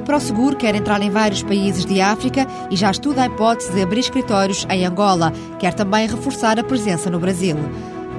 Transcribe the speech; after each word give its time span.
A 0.00 0.02
ProSeguro 0.02 0.56
quer 0.56 0.74
entrar 0.74 1.02
em 1.02 1.10
vários 1.10 1.42
países 1.42 1.84
de 1.84 2.00
África 2.00 2.46
e 2.70 2.76
já 2.76 2.90
estuda 2.90 3.20
a 3.20 3.26
hipótese 3.26 3.70
de 3.70 3.82
abrir 3.82 4.00
escritórios 4.00 4.66
em 4.70 4.86
Angola. 4.86 5.30
Quer 5.58 5.74
também 5.74 6.08
reforçar 6.08 6.58
a 6.58 6.64
presença 6.64 7.10
no 7.10 7.20
Brasil. 7.20 7.54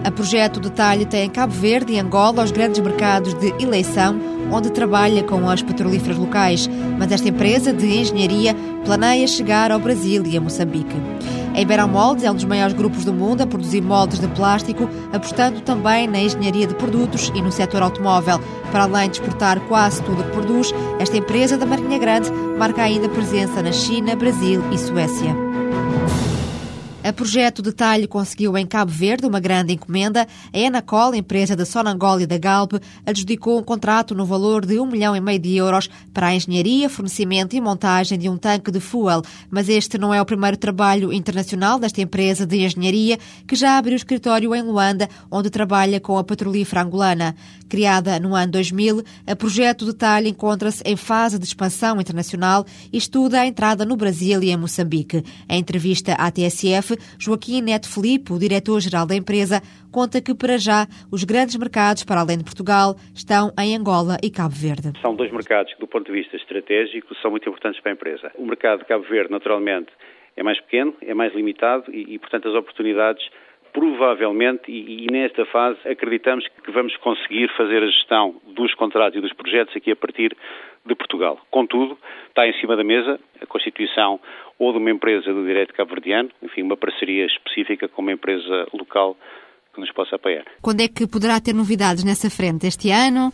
A 0.03 0.11
projeto 0.11 0.59
detalhe 0.59 1.07
tem 1.07 1.25
em 1.25 1.29
Cabo 1.29 1.51
Verde 1.51 1.93
e 1.93 1.99
Angola 1.99 2.43
os 2.43 2.51
grandes 2.51 2.79
mercados 2.79 3.33
de 3.33 3.47
eleição, 3.59 4.15
onde 4.51 4.69
trabalha 4.69 5.23
com 5.23 5.49
as 5.49 5.63
petrolíferas 5.63 6.19
locais, 6.19 6.69
mas 6.99 7.11
esta 7.11 7.29
empresa 7.29 7.73
de 7.73 7.87
engenharia 7.87 8.55
planeia 8.85 9.25
chegar 9.25 9.71
ao 9.71 9.79
Brasil 9.79 10.23
e 10.27 10.37
a 10.37 10.41
Moçambique. 10.41 10.95
A 11.53 11.59
Iberomoldes 11.59 12.23
é 12.23 12.31
um 12.31 12.35
dos 12.35 12.45
maiores 12.45 12.73
grupos 12.73 13.03
do 13.03 13.13
mundo 13.13 13.41
a 13.41 13.47
produzir 13.47 13.81
moldes 13.81 14.19
de 14.19 14.27
plástico, 14.29 14.89
apostando 15.11 15.59
também 15.61 16.07
na 16.07 16.19
engenharia 16.19 16.65
de 16.65 16.73
produtos 16.75 17.31
e 17.35 17.41
no 17.41 17.51
setor 17.51 17.83
automóvel. 17.83 18.39
Para 18.71 18.83
além 18.83 19.09
de 19.09 19.17
exportar 19.19 19.59
quase 19.67 20.01
tudo 20.03 20.21
o 20.21 20.23
que 20.23 20.31
produz, 20.31 20.73
esta 20.97 21.17
empresa 21.17 21.57
da 21.57 21.65
Marinha 21.65 21.99
Grande 21.99 22.31
marca 22.57 22.83
ainda 22.83 23.09
presença 23.09 23.61
na 23.61 23.71
China, 23.71 24.15
Brasil 24.15 24.63
e 24.71 24.77
Suécia. 24.77 25.35
A 27.03 27.11
Projeto 27.11 27.63
Detalhe 27.63 28.05
conseguiu 28.05 28.55
em 28.55 28.63
Cabo 28.63 28.91
Verde 28.91 29.25
uma 29.25 29.39
grande 29.39 29.73
encomenda. 29.73 30.27
A 30.53 30.57
Enacol, 30.57 31.15
empresa 31.15 31.55
da 31.55 31.65
Sonangol 31.65 32.21
e 32.21 32.27
da 32.27 32.37
Galp, 32.37 32.73
adjudicou 33.03 33.57
um 33.57 33.63
contrato 33.63 34.13
no 34.13 34.23
valor 34.23 34.63
de 34.63 34.79
um 34.79 34.85
milhão 34.85 35.15
e 35.15 35.19
meio 35.19 35.39
de 35.39 35.55
euros 35.55 35.89
para 36.13 36.27
a 36.27 36.35
engenharia, 36.35 36.87
fornecimento 36.91 37.55
e 37.55 37.61
montagem 37.61 38.19
de 38.19 38.29
um 38.29 38.37
tanque 38.37 38.69
de 38.69 38.79
fuel. 38.79 39.23
Mas 39.49 39.67
este 39.67 39.97
não 39.97 40.13
é 40.13 40.21
o 40.21 40.25
primeiro 40.25 40.57
trabalho 40.57 41.11
internacional 41.11 41.79
desta 41.79 41.99
empresa 42.01 42.45
de 42.45 42.63
engenharia, 42.63 43.17
que 43.47 43.55
já 43.55 43.79
abriu 43.79 43.95
escritório 43.95 44.53
em 44.53 44.61
Luanda, 44.61 45.09
onde 45.31 45.49
trabalha 45.49 45.99
com 45.99 46.19
a 46.19 46.23
petrolífera 46.23 46.83
angolana. 46.83 47.35
Criada 47.67 48.19
no 48.19 48.35
ano 48.35 48.51
2000, 48.51 49.01
a 49.25 49.35
Projeto 49.35 49.85
Detalhe 49.85 50.29
encontra-se 50.29 50.83
em 50.85 50.95
fase 50.95 51.39
de 51.39 51.45
expansão 51.45 51.99
internacional 51.99 52.63
e 52.93 52.97
estuda 52.97 53.41
a 53.41 53.47
entrada 53.47 53.85
no 53.85 53.95
Brasil 53.95 54.43
e 54.43 54.51
em 54.51 54.57
Moçambique. 54.57 55.23
Em 55.49 55.59
entrevista 55.59 56.13
à 56.13 56.29
TSF, 56.29 56.90
Joaquim 57.19 57.61
Neto 57.61 57.87
Felipe, 57.87 58.33
o 58.33 58.39
diretor-geral 58.39 59.05
da 59.05 59.15
empresa, 59.15 59.61
conta 59.91 60.21
que, 60.21 60.33
para 60.33 60.57
já, 60.57 60.87
os 61.11 61.23
grandes 61.23 61.55
mercados, 61.55 62.03
para 62.03 62.21
além 62.21 62.37
de 62.37 62.43
Portugal, 62.43 62.95
estão 63.13 63.51
em 63.59 63.75
Angola 63.75 64.17
e 64.23 64.29
Cabo 64.29 64.55
Verde. 64.55 64.93
São 65.01 65.15
dois 65.15 65.31
mercados 65.31 65.73
que, 65.73 65.79
do 65.79 65.87
ponto 65.87 66.05
de 66.05 66.11
vista 66.11 66.35
estratégico, 66.35 67.13
são 67.21 67.31
muito 67.31 67.47
importantes 67.47 67.81
para 67.81 67.91
a 67.91 67.93
empresa. 67.93 68.31
O 68.35 68.45
mercado 68.45 68.79
de 68.79 68.85
Cabo 68.85 69.03
Verde, 69.09 69.31
naturalmente, 69.31 69.91
é 70.35 70.43
mais 70.43 70.59
pequeno, 70.61 70.93
é 71.01 71.13
mais 71.13 71.33
limitado 71.35 71.85
e, 71.91 72.15
e 72.15 72.19
portanto, 72.19 72.47
as 72.47 72.55
oportunidades 72.55 73.23
provavelmente, 73.73 74.71
e, 74.71 75.05
e, 75.05 75.07
nesta 75.11 75.45
fase, 75.45 75.79
acreditamos 75.87 76.45
que 76.63 76.71
vamos 76.71 76.95
conseguir 76.97 77.49
fazer 77.55 77.83
a 77.83 77.87
gestão 77.87 78.35
dos 78.47 78.73
contratos 78.75 79.17
e 79.17 79.21
dos 79.21 79.33
projetos 79.33 79.75
aqui 79.75 79.91
a 79.91 79.95
partir 79.95 80.35
de 80.85 80.95
Portugal. 80.95 81.39
Contudo, 81.49 81.97
está 82.27 82.47
em 82.47 82.53
cima 82.59 82.75
da 82.75 82.83
mesa 82.83 83.19
a 83.41 83.45
constituição 83.45 84.19
ou 84.57 84.71
de 84.71 84.77
uma 84.77 84.91
empresa 84.91 85.33
do 85.33 85.45
direito 85.45 85.73
cabo-verdiano, 85.73 86.29
enfim, 86.41 86.61
uma 86.61 86.77
parceria 86.77 87.25
específica 87.25 87.87
com 87.87 88.01
uma 88.01 88.11
empresa 88.11 88.67
local 88.73 89.17
que 89.73 89.79
nos 89.79 89.91
possa 89.91 90.15
apoiar. 90.15 90.45
Quando 90.61 90.81
é 90.81 90.87
que 90.87 91.07
poderá 91.07 91.39
ter 91.39 91.53
novidades 91.53 92.03
nessa 92.03 92.29
frente? 92.29 92.67
Este 92.67 92.91
ano? 92.91 93.31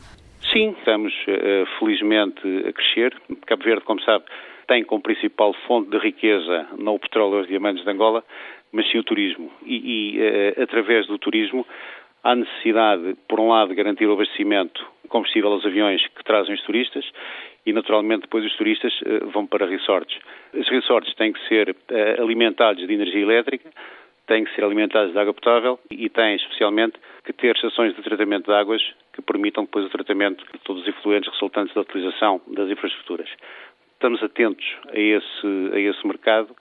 Sim, 0.54 0.76
estamos 0.78 1.14
uh, 1.28 1.80
felizmente 1.80 2.42
a 2.68 2.72
crescer. 2.72 3.16
Cabo 3.46 3.64
Verde, 3.64 3.84
como 3.84 4.02
sabe, 4.02 4.24
tem 4.68 4.84
como 4.84 5.02
principal 5.02 5.54
fonte 5.66 5.90
de 5.90 5.98
riqueza 5.98 6.68
não 6.78 6.96
o 6.96 7.00
petróleo 7.00 7.40
e 7.40 7.42
os 7.42 7.48
diamantes 7.48 7.84
de 7.84 7.90
Angola, 7.90 8.24
mas 8.78 8.88
sim 8.92 9.00
o 9.00 9.04
turismo. 9.04 9.52
E, 9.66 9.76
e 9.76 10.20
uh, 10.20 10.62
através 10.62 11.08
do 11.08 11.18
turismo 11.18 11.66
há 12.24 12.36
necessidade, 12.36 13.16
por 13.28 13.40
um 13.40 13.50
lado, 13.50 13.70
de 13.70 13.76
garantir 13.76 14.06
o 14.06 14.14
abastecimento 14.14 14.86
combustível 15.10 15.52
aos 15.52 15.66
aviões 15.66 16.06
que 16.16 16.24
trazem 16.24 16.54
os 16.54 16.62
turistas 16.62 17.04
e, 17.66 17.74
naturalmente, 17.74 18.22
depois 18.22 18.46
os 18.46 18.56
turistas 18.56 18.94
uh, 19.02 19.32
vão 19.32 19.48
para 19.48 19.66
resorts. 19.66 20.16
Os 20.54 20.70
resorts 20.70 21.12
têm 21.16 21.34
que 21.34 21.48
ser 21.48 21.72
uh, 21.72 22.22
alimentados 22.22 22.86
de 22.86 22.94
energia 22.94 23.20
elétrica, 23.20 23.68
têm 24.28 24.44
que 24.44 24.54
ser 24.54 24.64
alimentados 24.64 25.12
de 25.12 25.18
água 25.18 25.34
potável 25.34 25.80
e 25.90 26.08
têm, 26.08 26.36
especialmente, 26.36 27.00
que 27.26 27.34
ter 27.34 27.56
estações 27.56 27.96
de 27.96 28.04
tratamento 28.04 28.46
de 28.46 28.54
águas 28.54 28.84
que 29.12 29.24
permitam 29.24 29.64
depois 29.64 29.86
o 29.86 29.90
tratamento 29.90 30.46
de 30.54 30.60
todos 30.60 30.84
os 30.84 30.88
efluentes 30.88 31.32
resultantes 31.32 31.74
da 31.74 31.82
utilização 31.82 32.40
das 32.46 32.70
infraestruturas. 32.70 33.30
Estamos 33.94 34.22
atentos 34.22 34.66
a 34.90 35.00
esse, 35.00 35.72
a 35.74 35.80
esse 35.80 36.06
mercado 36.06 36.56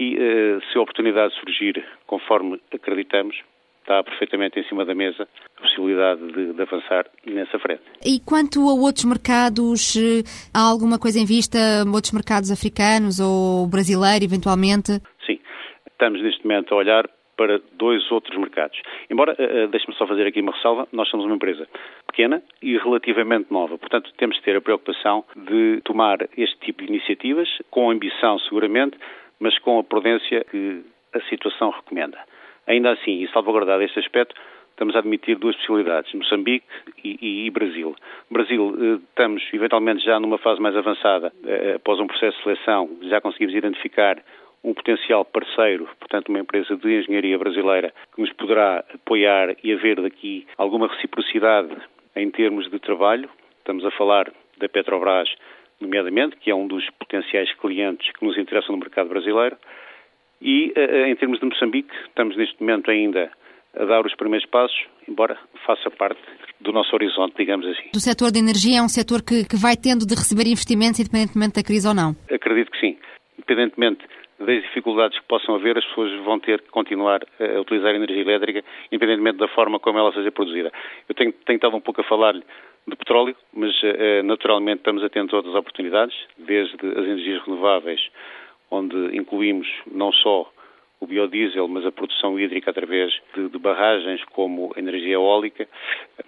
e, 0.00 0.16
uh, 0.16 0.60
se 0.72 0.78
a 0.78 0.80
oportunidade 0.80 1.34
surgir 1.34 1.84
conforme 2.06 2.58
acreditamos, 2.72 3.36
está 3.80 4.02
perfeitamente 4.02 4.58
em 4.58 4.64
cima 4.64 4.84
da 4.84 4.94
mesa 4.94 5.28
a 5.58 5.60
possibilidade 5.60 6.20
de, 6.32 6.52
de, 6.54 6.62
avançar 6.62 7.06
nessa 7.26 7.58
frente. 7.58 7.82
E 8.04 8.18
quanto 8.20 8.60
a 8.60 8.72
outros 8.72 9.04
mercados, 9.04 9.96
eh, 9.96 10.22
há 10.54 10.62
alguma 10.62 10.98
coisa 10.98 11.18
em 11.18 11.26
vista, 11.26 11.58
outros 11.92 12.12
mercados 12.12 12.50
africanos 12.50 13.20
ou 13.20 13.66
brasileiro, 13.66 14.24
eventualmente? 14.24 14.92
Sim, 15.26 15.38
estamos 15.86 16.22
neste 16.22 16.42
momento 16.46 16.72
a 16.72 16.76
olhar 16.76 17.08
para 17.36 17.60
dois 17.72 18.10
outros 18.12 18.38
mercados. 18.38 18.78
Embora, 19.08 19.32
uh, 19.32 19.68
deixe-me 19.68 19.96
só 19.96 20.06
fazer 20.06 20.26
aqui 20.26 20.40
uma 20.40 20.52
ressalva, 20.52 20.86
nós 20.92 21.08
somos 21.08 21.26
uma 21.26 21.34
empresa 21.34 21.66
pequena 22.06 22.42
e 22.62 22.76
relativamente 22.76 23.50
nova, 23.50 23.78
portanto 23.78 24.12
temos 24.18 24.36
de 24.36 24.42
ter 24.42 24.56
a 24.56 24.60
preocupação 24.60 25.24
de 25.34 25.80
tomar 25.84 26.18
este 26.36 26.58
tipo 26.60 26.82
de 26.82 26.88
iniciativas 26.90 27.48
com 27.70 27.90
ambição 27.90 28.38
seguramente, 28.40 28.98
mas 29.40 29.58
com 29.58 29.78
a 29.78 29.84
prudência 29.84 30.44
que 30.44 30.84
a 31.12 31.20
situação 31.22 31.70
recomenda. 31.70 32.18
Ainda 32.66 32.92
assim, 32.92 33.22
e 33.22 33.28
salvaguardado 33.32 33.82
este 33.82 33.98
aspecto, 33.98 34.34
estamos 34.70 34.94
a 34.94 35.00
admitir 35.00 35.36
duas 35.36 35.56
possibilidades, 35.56 36.12
Moçambique 36.14 36.66
e, 37.02 37.18
e, 37.20 37.46
e 37.46 37.50
Brasil. 37.50 37.96
Brasil, 38.30 38.76
eh, 38.78 39.00
estamos 39.08 39.42
eventualmente 39.52 40.04
já 40.04 40.20
numa 40.20 40.38
fase 40.38 40.60
mais 40.60 40.76
avançada, 40.76 41.32
eh, 41.44 41.74
após 41.76 41.98
um 41.98 42.06
processo 42.06 42.36
de 42.38 42.44
seleção, 42.44 42.88
já 43.02 43.20
conseguimos 43.20 43.54
identificar 43.54 44.22
um 44.62 44.74
potencial 44.74 45.24
parceiro, 45.24 45.88
portanto 45.98 46.28
uma 46.28 46.38
empresa 46.38 46.76
de 46.76 46.98
engenharia 46.98 47.38
brasileira 47.38 47.92
que 48.14 48.20
nos 48.20 48.32
poderá 48.34 48.84
apoiar 48.94 49.56
e 49.64 49.72
haver 49.72 50.00
daqui 50.00 50.46
alguma 50.56 50.86
reciprocidade 50.86 51.74
em 52.14 52.30
termos 52.30 52.70
de 52.70 52.78
trabalho. 52.78 53.28
Estamos 53.58 53.84
a 53.84 53.90
falar 53.90 54.30
da 54.58 54.68
Petrobras, 54.68 55.34
nomeadamente, 55.80 56.36
que 56.36 56.50
é 56.50 56.54
um 56.54 56.66
dos 56.66 56.88
potenciais 56.98 57.52
clientes 57.54 58.10
que 58.12 58.24
nos 58.24 58.36
interessam 58.38 58.74
no 58.74 58.80
mercado 58.80 59.08
brasileiro. 59.08 59.56
E 60.40 60.72
eh, 60.74 61.08
em 61.10 61.16
termos 61.16 61.38
de 61.40 61.46
Moçambique, 61.46 61.94
estamos 62.08 62.36
neste 62.36 62.60
momento 62.60 62.90
ainda 62.90 63.30
a 63.76 63.84
dar 63.84 64.04
os 64.04 64.14
primeiros 64.16 64.48
passos, 64.48 64.78
embora 65.08 65.38
faça 65.64 65.90
parte 65.90 66.20
do 66.60 66.72
nosso 66.72 66.94
horizonte, 66.94 67.36
digamos 67.36 67.66
assim. 67.66 67.90
Do 67.92 68.00
setor 68.00 68.30
de 68.30 68.38
energia 68.38 68.78
é 68.78 68.82
um 68.82 68.88
setor 68.88 69.22
que, 69.22 69.44
que 69.46 69.56
vai 69.56 69.76
tendo 69.76 70.06
de 70.06 70.14
receber 70.14 70.48
investimentos 70.48 70.98
independentemente 71.00 71.54
da 71.54 71.62
crise 71.62 71.86
ou 71.86 71.94
não? 71.94 72.16
Acredito 72.30 72.70
que 72.70 72.80
sim. 72.80 72.96
Independentemente 73.38 74.04
das 74.38 74.62
dificuldades 74.62 75.18
que 75.18 75.26
possam 75.26 75.54
haver, 75.54 75.76
as 75.76 75.84
pessoas 75.84 76.10
vão 76.24 76.40
ter 76.40 76.62
que 76.62 76.70
continuar 76.70 77.20
a 77.38 77.60
utilizar 77.60 77.92
a 77.92 77.96
energia 77.96 78.22
elétrica, 78.22 78.64
independentemente 78.90 79.36
da 79.36 79.48
forma 79.48 79.78
como 79.78 79.98
ela 79.98 80.12
seja 80.14 80.32
produzida. 80.32 80.72
Eu 81.08 81.14
tenho, 81.14 81.32
tenho 81.44 81.56
estado 81.56 81.76
um 81.76 81.80
pouco 81.80 82.00
a 82.00 82.04
falar-lhe 82.04 82.42
de 82.90 82.96
petróleo, 82.96 83.36
mas 83.52 83.70
uh, 83.82 84.22
naturalmente 84.24 84.78
estamos 84.78 85.02
atentos 85.02 85.32
a 85.32 85.38
outras 85.38 85.54
oportunidades, 85.54 86.16
desde 86.38 86.74
as 86.74 87.04
energias 87.04 87.42
renováveis, 87.44 88.00
onde 88.70 89.16
incluímos 89.16 89.68
não 89.90 90.12
só 90.12 90.50
o 91.00 91.06
biodiesel, 91.06 91.66
mas 91.66 91.86
a 91.86 91.92
produção 91.92 92.38
hídrica 92.38 92.70
através 92.70 93.10
de, 93.34 93.48
de, 93.48 93.58
barragens 93.58 94.22
como 94.32 94.70
a 94.76 94.78
energia 94.78 95.14
eólica. 95.14 95.66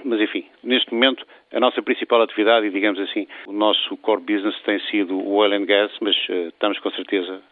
Mas, 0.02 0.18
enfim, 0.20 0.46
neste 0.64 0.92
momento, 0.94 1.26
a 1.52 1.60
nossa 1.60 1.82
principal 1.82 2.22
atividade, 2.22 2.66
e 2.66 2.70
digamos 2.70 2.98
assim, 2.98 3.26
o 3.46 3.52
nosso 3.52 3.96
core 3.98 4.22
business 4.22 4.58
tem 4.62 4.80
sido 4.90 5.14
o 5.14 5.34
oil 5.34 5.52
and 5.52 5.66
gas, 5.66 5.92
mas 6.00 6.16
uh, 6.30 6.48
estamos 6.48 6.78
com 6.78 6.90
certeza 6.92 7.42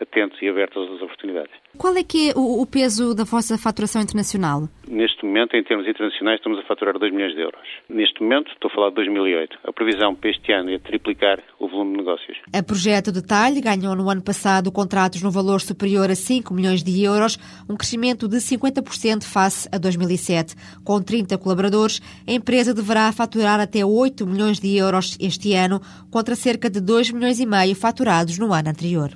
atentos 0.00 0.40
e 0.42 0.48
abertos 0.48 0.90
às 0.90 1.02
oportunidades. 1.02 1.52
Qual 1.76 1.96
é 1.96 2.02
que 2.02 2.30
é 2.30 2.32
o, 2.34 2.62
o, 2.62 2.66
peso 2.66 3.14
da 3.14 3.24
vossa 3.24 3.56
faturação 3.56 4.02
internacional? 4.02 4.68
Neste 4.88 5.24
momento, 5.24 5.54
em 5.56 5.62
termos 5.62 5.86
internacionais, 5.86 6.38
estamos 6.38 6.58
a 6.58 6.62
faturar 6.62 6.98
2 6.98 7.12
milhões 7.12 7.34
de 7.34 7.40
euros. 7.40 7.60
Neste 7.88 8.22
momento, 8.22 8.50
estou 8.50 8.70
a 8.70 8.74
falar 8.74 8.88
de 8.88 8.96
2008. 8.96 9.58
A 9.64 9.72
previsão 9.72 10.14
para 10.14 10.30
este 10.30 10.52
ano 10.52 10.70
é 10.70 10.78
triplicar 10.78 11.40
o 11.58 11.68
volume 11.68 11.92
de 11.92 11.98
negócios. 11.98 12.38
A 12.52 12.62
Projeto 12.62 13.12
Detalhe 13.12 13.60
ganhou 13.60 13.94
no 13.94 14.10
ano 14.10 14.22
passado 14.22 14.72
contratos 14.72 15.22
no 15.22 15.30
valor 15.30 15.60
superior 15.60 16.10
a 16.10 16.14
5 16.14 16.52
milhões 16.52 16.82
de 16.82 17.04
euros, 17.04 17.38
um 17.68 17.76
crescimento 17.76 18.26
de 18.26 18.38
50% 18.38 19.24
face 19.24 19.68
a 19.70 19.78
2007. 19.78 20.56
Com 20.84 21.00
30 21.00 21.38
colaboradores, 21.38 22.00
a 22.26 22.32
empresa 22.32 22.74
deverá 22.74 23.12
faturar 23.12 23.60
até 23.60 23.84
8 23.84 24.26
milhões 24.26 24.58
de 24.58 24.76
euros 24.76 25.16
este 25.20 25.54
ano, 25.54 25.80
contra 26.10 26.34
cerca 26.34 26.68
de 26.68 26.80
2 26.80 27.12
milhões 27.12 27.38
e 27.38 27.46
meio 27.46 27.76
faturados 27.76 28.38
no 28.38 28.52
ano 28.52 28.70
anterior. 28.70 29.10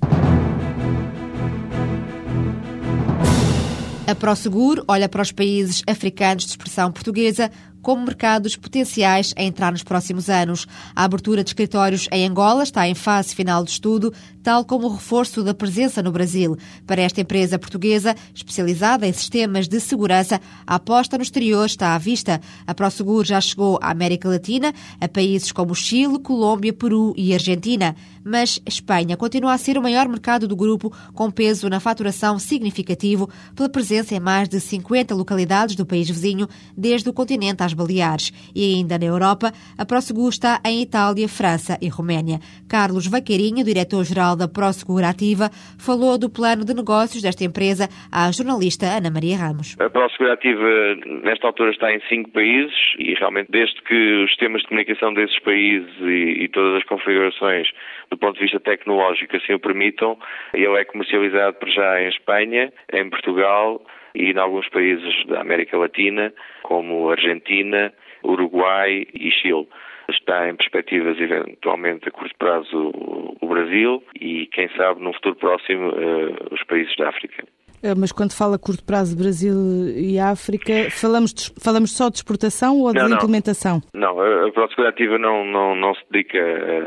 A 4.05 4.17
ProSeguro 4.17 4.85
olha 4.89 5.09
para 5.09 5.23
os 5.23 5.31
países 5.31 5.81
africanos 5.87 6.45
de 6.45 6.51
expressão 6.51 6.91
portuguesa 6.91 7.51
como 7.81 8.05
mercados 8.05 8.57
potenciais 8.57 9.33
a 9.37 9.43
entrar 9.43 9.71
nos 9.71 9.85
próximos 9.85 10.29
anos. 10.29 10.67
A 10.95 11.05
abertura 11.05 11.45
de 11.45 11.51
escritórios 11.51 12.09
em 12.11 12.27
Angola 12.27 12.65
está 12.65 12.87
em 12.89 12.95
fase 12.95 13.35
final 13.35 13.63
do 13.63 13.69
estudo, 13.69 14.13
tal 14.43 14.65
como 14.65 14.87
o 14.87 14.93
reforço 14.95 15.43
da 15.43 15.55
presença 15.55 16.03
no 16.03 16.11
Brasil. 16.11 16.57
Para 16.87 17.03
esta 17.03 17.21
empresa 17.21 17.59
portuguesa, 17.59 18.15
especializada 18.35 19.07
em 19.07 19.13
sistemas 19.13 19.69
de 19.69 19.79
segurança, 19.81 20.41
a 20.67 20.75
aposta 20.75 21.17
no 21.17 21.23
exterior 21.23 21.65
está 21.67 21.95
à 21.95 21.99
vista. 21.99 22.41
A 22.67 22.75
ProSeguro 22.75 23.27
já 23.27 23.41
chegou 23.41 23.79
à 23.81 23.91
América 23.91 24.29
Latina, 24.29 24.73
a 25.01 25.09
países 25.09 25.53
como 25.53 25.75
Chile, 25.75 26.19
Colômbia, 26.19 26.73
Peru 26.73 27.15
e 27.17 27.33
Argentina. 27.33 27.95
Mas 28.25 28.61
Espanha 28.67 29.17
continua 29.17 29.53
a 29.53 29.59
ser 29.59 29.77
o 29.77 29.83
maior 29.83 30.09
mercado 30.09 30.47
do 30.47 30.55
grupo, 30.55 30.93
com 31.13 31.31
peso 31.31 31.69
na 31.69 31.81
faturação 31.81 32.39
significativo 32.39 33.29
pela 33.55 33.69
presença 33.69 34.15
em 34.15 34.21
mais 34.21 34.49
de 34.49 34.61
50 34.61 35.15
localidades 35.15 35.75
do 35.75 35.87
país 35.87 36.09
vizinho, 36.09 36.49
desde 36.77 37.09
o 37.09 37.13
continente 37.13 37.63
às 37.63 37.75
Baleares. 37.75 38.33
E 38.55 38.75
ainda 38.75 38.99
na 38.99 39.05
Europa, 39.05 39.53
a 39.77 39.85
ProSeguro 39.85 40.29
está 40.29 40.61
em 40.65 40.83
Itália, 40.83 41.29
França 41.29 41.77
e 41.81 41.89
Roménia. 41.89 42.41
Carlos 42.69 43.07
Vaqueirinho, 43.07 43.65
diretor-geral 43.65 44.32
da 44.37 44.49
ProSeguro 44.49 45.05
Ativa, 45.05 45.51
falou 45.79 46.19
do 46.19 46.31
plano 46.31 46.65
de 46.65 46.75
negócios 46.75 47.23
desta 47.23 47.45
empresa 47.45 47.89
à 48.11 48.31
jornalista 48.33 48.87
Ana 48.87 49.11
Maria 49.11 49.37
Ramos. 49.37 49.77
A 49.81 49.91
ProSeguro 49.91 50.33
Ativa, 50.33 50.97
nesta 51.25 51.47
altura, 51.47 51.71
está 51.71 51.93
em 51.93 52.01
cinco 52.09 52.31
países 52.31 52.75
e 52.99 53.15
realmente, 53.15 53.51
desde 53.51 53.81
que 53.83 54.25
os 54.25 54.31
sistemas 54.31 54.63
de 54.63 54.69
comunicação 54.69 55.15
desses 55.15 55.39
países 55.41 55.93
e, 56.01 56.45
e 56.45 56.49
todas 56.49 56.83
as 56.83 56.85
configurações 56.85 57.69
do 58.11 58.19
ponto 58.19 58.35
de 58.35 58.43
vista 58.43 58.61
tecnológico 58.61 59.37
assim 59.37 59.55
o 59.55 59.59
permitam, 59.59 60.19
ele 60.53 60.79
é 60.79 60.85
comercializado 60.85 61.57
por 61.57 61.69
já 61.71 62.03
em 62.03 62.09
Espanha, 62.09 62.73
em 62.93 63.09
Portugal 63.09 63.83
e 64.15 64.31
em 64.31 64.39
alguns 64.39 64.69
países 64.69 65.27
da 65.27 65.41
América 65.41 65.79
Latina, 65.79 66.33
como 66.63 67.11
Argentina, 67.11 67.93
Uruguai 68.23 69.07
e 69.15 69.31
Chile. 69.31 69.67
Está 70.13 70.49
em 70.49 70.57
perspectivas, 70.57 71.19
eventualmente, 71.19 72.09
a 72.09 72.13
curto 72.13 72.35
prazo, 72.39 72.93
o 73.41 73.47
Brasil 73.47 74.03
e, 74.21 74.47
quem 74.47 74.69
sabe, 74.77 75.03
no 75.03 75.13
futuro 75.15 75.37
próximo, 75.37 75.91
eh, 75.91 76.55
os 76.55 76.63
países 76.65 76.95
da 76.97 77.09
África. 77.09 77.45
Eh, 77.83 77.95
mas 77.97 78.13
quando 78.13 78.33
fala 78.33 78.59
curto 78.59 78.85
prazo 78.85 79.17
Brasil 79.17 79.55
e 79.97 80.19
África, 80.19 80.89
falamos, 80.91 81.35
de, 81.35 81.53
falamos 81.61 81.97
só 81.97 82.09
de 82.09 82.17
exportação 82.17 82.79
ou 82.79 82.93
de 82.93 83.01
não, 83.01 83.11
implementação? 83.11 83.81
Não, 83.93 84.21
a 84.21 84.51
Prosegur 84.53 84.87
Ativa 84.87 85.19
não, 85.19 85.45
não, 85.45 85.75
não 85.75 85.95
se 85.95 86.03
dedica 86.11 86.39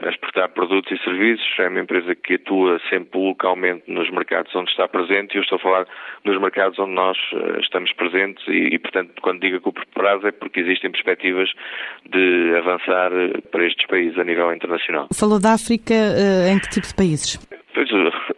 a 0.03 0.09
exportar 0.09 0.49
produtos 0.53 0.91
e 0.91 1.03
serviços, 1.03 1.45
é 1.59 1.67
uma 1.67 1.81
empresa 1.81 2.15
que 2.15 2.35
atua 2.35 2.79
sempre 2.89 3.19
localmente 3.19 3.83
nos 3.91 4.09
mercados 4.09 4.55
onde 4.55 4.71
está 4.71 4.87
presente 4.87 5.33
e 5.33 5.37
eu 5.37 5.43
estou 5.43 5.57
a 5.57 5.61
falar 5.61 5.87
nos 6.23 6.39
mercados 6.39 6.79
onde 6.79 6.93
nós 6.93 7.17
eh, 7.33 7.59
estamos 7.59 7.91
presentes 7.93 8.45
e, 8.47 8.75
e 8.75 8.79
portanto, 8.79 9.11
quando 9.21 9.41
digo 9.41 9.59
curto 9.59 9.85
prazo 9.93 10.27
é 10.27 10.31
porque 10.31 10.61
existem 10.61 10.91
perspectivas 10.91 11.49
de 12.09 12.55
avançar 12.57 13.11
eh, 13.11 13.41
para 13.51 13.65
estes 13.65 13.85
países 13.87 14.17
a 14.17 14.23
nível 14.23 14.53
internacional. 14.53 15.07
Falou 15.13 15.39
da 15.39 15.53
África, 15.53 15.93
em 16.49 16.59
que 16.59 16.69
tipo 16.69 16.87
de 16.87 16.95
países? 16.95 17.39
Pois, 17.75 17.89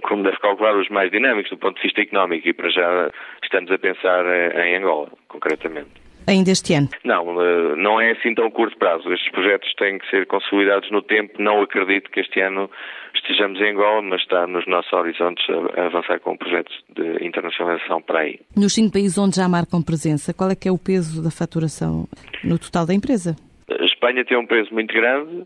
como 0.01 0.23
deve 0.23 0.37
calcular, 0.37 0.75
os 0.75 0.89
mais 0.89 1.11
dinâmicos 1.11 1.51
do 1.51 1.57
ponto 1.57 1.75
de 1.75 1.83
vista 1.83 2.01
económico 2.01 2.47
e 2.47 2.53
para 2.53 2.69
já 2.69 3.11
estamos 3.43 3.71
a 3.71 3.77
pensar 3.77 4.25
em 4.65 4.75
Angola, 4.75 5.09
concretamente. 5.27 6.07
Ainda 6.27 6.51
este 6.51 6.73
ano? 6.73 6.89
Não, 7.05 7.41
eh, 7.41 7.75
não 7.77 8.01
é 8.01 8.11
assim 8.11 8.35
tão 8.35 8.51
curto 8.51 8.77
prazo. 8.77 9.13
Estes 9.13 9.31
projetos 9.31 9.73
têm 9.75 9.97
que 9.97 10.09
ser 10.09 10.25
consolidados 10.27 10.91
no 10.91 11.01
tempo. 11.01 11.41
Não 11.41 11.61
acredito 11.61 12.11
que 12.11 12.19
este 12.19 12.41
ano 12.41 12.69
estejamos 13.15 13.61
em 13.61 13.71
Angola, 13.71 14.01
mas 14.01 14.21
está 14.21 14.45
nos 14.45 14.67
nossos 14.67 14.91
horizontes 14.91 15.45
a 15.77 15.85
avançar 15.85 16.19
com 16.19 16.35
projetos 16.35 16.75
de 16.89 17.25
internacionalização 17.25 18.01
para 18.01 18.19
aí. 18.19 18.41
Nos 18.57 18.73
cinco 18.73 18.91
países 18.91 19.17
onde 19.17 19.37
já 19.37 19.47
marcam 19.47 19.81
presença, 19.81 20.33
qual 20.33 20.51
é 20.51 20.55
que 20.55 20.67
é 20.67 20.71
o 20.71 20.77
peso 20.77 21.23
da 21.23 21.31
faturação 21.31 22.05
no 22.43 22.59
total 22.59 22.85
da 22.85 22.93
empresa? 22.93 23.37
A 23.71 23.85
Espanha 23.85 24.25
tem 24.25 24.37
um 24.37 24.45
peso 24.45 24.73
muito 24.73 24.93
grande, 24.93 25.45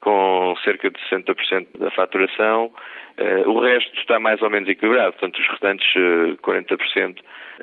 com 0.00 0.54
cerca 0.64 0.90
de 0.90 0.98
60% 1.10 1.66
da 1.78 1.90
faturação. 1.90 2.70
Uh, 3.16 3.48
o 3.48 3.60
resto 3.60 3.96
está 4.00 4.18
mais 4.18 4.42
ou 4.42 4.50
menos 4.50 4.68
equilibrado, 4.68 5.12
portanto, 5.12 5.38
os 5.38 5.48
restantes 5.48 5.86
uh, 5.94 6.32
eh, 6.32 6.36
40% 6.42 7.16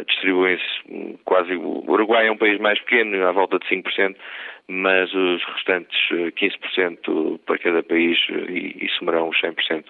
distribuem-se 0.08 1.18
quase. 1.26 1.54
O 1.56 1.84
Uruguai 1.92 2.28
é 2.28 2.32
um 2.32 2.38
país 2.38 2.58
mais 2.60 2.80
pequeno, 2.80 3.28
à 3.28 3.34
volta 3.34 3.60
de 3.60 3.68
5%, 3.68 4.16
mas 4.70 5.14
os 5.14 5.44
restantes 5.44 6.00
15% 6.10 7.36
eh, 7.36 7.40
para 7.46 7.58
cada 7.58 7.84
país 7.84 8.18
e, 8.30 8.86
e 8.86 8.90
somarão 8.98 9.28
os 9.28 9.42
100% 9.42 9.84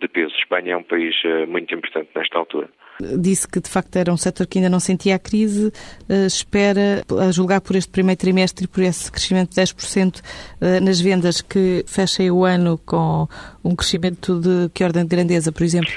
de 0.00 0.08
peso. 0.08 0.34
Espanha 0.36 0.72
é 0.72 0.76
um 0.76 0.82
país 0.82 1.14
muito 1.46 1.72
importante 1.72 2.10
nesta 2.16 2.36
altura. 2.36 2.68
Disse 3.00 3.48
que 3.48 3.60
de 3.60 3.68
facto 3.68 3.96
era 3.96 4.12
um 4.12 4.16
setor 4.16 4.46
que 4.46 4.58
ainda 4.58 4.70
não 4.70 4.78
sentia 4.78 5.16
a 5.16 5.18
crise, 5.18 5.68
uh, 5.68 6.26
espera, 6.26 7.02
a 7.20 7.32
julgar 7.32 7.60
por 7.60 7.74
este 7.74 7.90
primeiro 7.90 8.20
trimestre 8.20 8.66
e 8.66 8.68
por 8.68 8.82
esse 8.82 9.10
crescimento 9.10 9.50
de 9.50 9.60
10% 9.60 10.20
uh, 10.20 10.84
nas 10.84 11.00
vendas, 11.00 11.42
que 11.42 11.84
fechem 11.86 12.30
o 12.30 12.44
ano 12.44 12.78
com 12.86 13.26
um 13.64 13.74
crescimento 13.74 14.40
de 14.40 14.70
que 14.72 14.84
ordem 14.84 15.02
de 15.02 15.08
grandeza, 15.08 15.50
por 15.50 15.64
exemplo? 15.64 15.90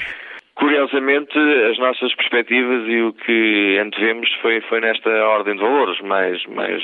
Curiosamente, 0.58 1.38
as 1.70 1.78
nossas 1.78 2.12
perspectivas 2.16 2.88
e 2.88 3.00
o 3.00 3.12
que 3.12 3.78
antevemos 3.78 4.28
foi, 4.42 4.60
foi 4.62 4.80
nesta 4.80 5.08
ordem 5.08 5.54
de 5.54 5.60
valores, 5.60 6.00
mais, 6.00 6.44
mais, 6.46 6.82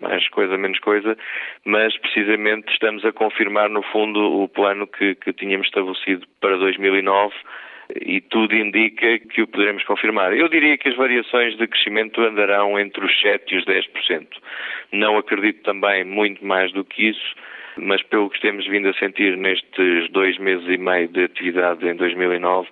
mais 0.00 0.28
coisa, 0.30 0.58
menos 0.58 0.80
coisa, 0.80 1.16
mas 1.64 1.96
precisamente 1.98 2.72
estamos 2.72 3.04
a 3.04 3.12
confirmar, 3.12 3.70
no 3.70 3.82
fundo, 3.92 4.18
o 4.18 4.48
plano 4.48 4.88
que, 4.88 5.14
que 5.14 5.32
tínhamos 5.32 5.68
estabelecido 5.68 6.26
para 6.40 6.56
2009 6.56 7.32
e 8.00 8.20
tudo 8.20 8.54
indica 8.54 9.18
que 9.18 9.42
o 9.42 9.46
poderemos 9.46 9.84
confirmar. 9.84 10.32
Eu 10.32 10.48
diria 10.48 10.78
que 10.78 10.88
as 10.88 10.96
variações 10.96 11.56
de 11.56 11.66
crescimento 11.66 12.20
andarão 12.20 12.78
entre 12.78 13.04
os 13.04 13.12
7% 13.22 13.40
e 13.50 13.56
os 13.56 13.64
10%. 13.64 14.26
Não 14.92 15.18
acredito 15.18 15.62
também 15.62 16.04
muito 16.04 16.44
mais 16.44 16.72
do 16.72 16.84
que 16.84 17.08
isso, 17.08 17.34
mas 17.76 18.02
pelo 18.02 18.30
que 18.30 18.40
temos 18.40 18.66
vindo 18.66 18.88
a 18.88 18.94
sentir 18.94 19.36
nestes 19.36 20.10
dois 20.10 20.38
meses 20.38 20.66
e 20.68 20.76
meio 20.76 21.08
de 21.08 21.24
atividade 21.24 21.86
em 21.86 21.94
2009, 21.94 22.68